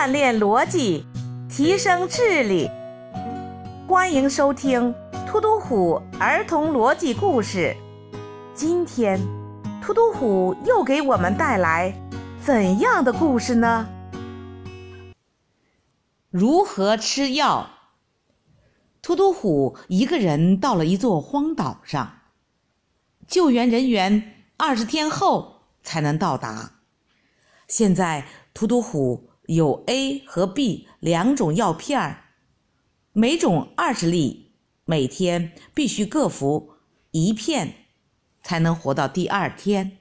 [0.00, 1.04] 锻炼逻辑，
[1.46, 2.70] 提升智力。
[3.86, 4.94] 欢迎收听
[5.26, 7.76] 《突突虎儿童逻辑故事》。
[8.54, 9.20] 今天，
[9.82, 11.94] 突突虎又给我们带来
[12.42, 13.86] 怎样的故事呢？
[16.30, 17.68] 如何吃药？
[19.02, 22.10] 突突虎一个人到了一座荒岛上，
[23.28, 26.70] 救援人员二十天后才能到达。
[27.68, 28.24] 现在，
[28.54, 32.24] 突突虎有 A 和 B 两种药片儿，
[33.12, 34.52] 每种二十粒，
[34.84, 36.74] 每天必须各服
[37.10, 37.86] 一片，
[38.42, 39.98] 才能活到第二天。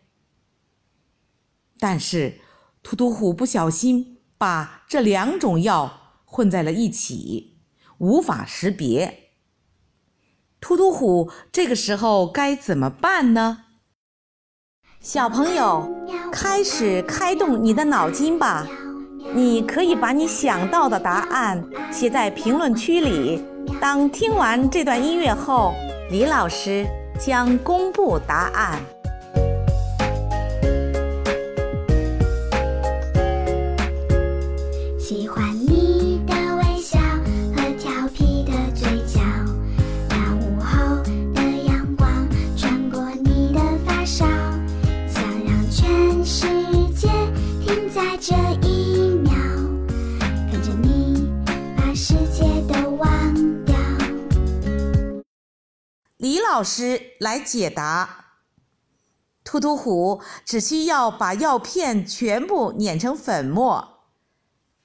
[1.79, 2.39] 但是，
[2.83, 5.97] 突突虎不小心把这两种药。
[6.31, 7.57] 混在了一起，
[7.97, 9.31] 无法识别。
[10.61, 13.65] 突突虎这个时候该怎么办呢？
[14.99, 15.89] 小朋友，
[16.31, 18.67] 开始开动你的脑筋吧！
[19.33, 23.43] 你可以把你想到的答案写在评论区里。
[23.79, 25.73] 当听完这段音乐后，
[26.09, 26.85] 李老师
[27.19, 28.79] 将公布答案。
[34.97, 35.48] 喜欢。
[52.01, 53.75] 世界的忘掉
[56.15, 58.27] 李老师来解答：
[59.43, 64.05] 突突虎只需要把药片全部碾成粉末，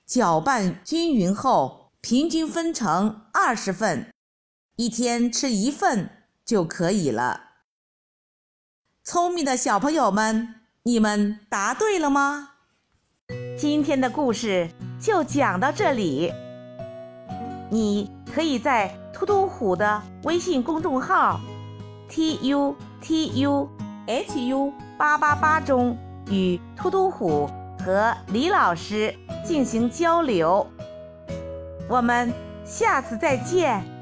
[0.05, 4.13] 搅拌均匀后，平均分成二十份，
[4.75, 7.51] 一天吃一份就可以了。
[9.05, 12.55] 聪明的小朋友们，你们答对了吗？
[13.57, 16.33] 今天的故事就讲到这里，
[17.75, 18.95] 你可以在。
[19.15, 21.41] 突突虎的微信公众号
[22.09, 23.69] t u t u
[24.07, 25.97] h u 八八八中
[26.29, 27.49] 与突突虎
[27.79, 29.15] 和李老师
[29.45, 30.67] 进行交流，
[31.89, 32.33] 我们
[32.65, 33.94] 下次再见。